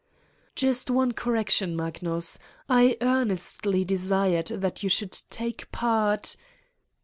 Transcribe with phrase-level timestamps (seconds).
[0.55, 6.35] '"Just one correction, Magnus: I earnestly de sired that you should take part